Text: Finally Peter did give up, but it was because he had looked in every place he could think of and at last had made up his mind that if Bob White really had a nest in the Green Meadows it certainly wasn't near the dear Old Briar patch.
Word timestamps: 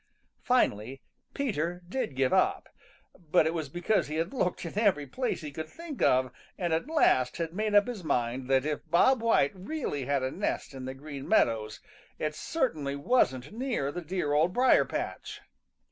Finally 0.41 0.99
Peter 1.35 1.83
did 1.87 2.15
give 2.15 2.33
up, 2.33 2.67
but 3.19 3.45
it 3.45 3.53
was 3.53 3.69
because 3.69 4.07
he 4.07 4.15
had 4.15 4.33
looked 4.33 4.65
in 4.65 4.75
every 4.79 5.05
place 5.05 5.41
he 5.41 5.51
could 5.51 5.69
think 5.69 6.01
of 6.01 6.31
and 6.57 6.73
at 6.73 6.87
last 6.89 7.37
had 7.37 7.53
made 7.53 7.75
up 7.75 7.85
his 7.85 8.03
mind 8.03 8.47
that 8.49 8.65
if 8.65 8.79
Bob 8.89 9.21
White 9.21 9.51
really 9.53 10.05
had 10.05 10.23
a 10.23 10.31
nest 10.31 10.73
in 10.73 10.85
the 10.85 10.95
Green 10.95 11.27
Meadows 11.29 11.81
it 12.17 12.33
certainly 12.33 12.95
wasn't 12.95 13.51
near 13.53 13.91
the 13.91 14.01
dear 14.01 14.33
Old 14.33 14.53
Briar 14.53 14.85
patch. 14.85 15.39